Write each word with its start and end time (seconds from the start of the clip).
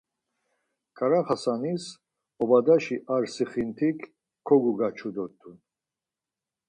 Ǩaaxasanis 0.97 1.83
obadalaşi 2.41 2.97
ar 3.13 3.23
sixintik 3.33 3.99
kogukaçu 4.47 5.09
dort̆un. 5.15 5.57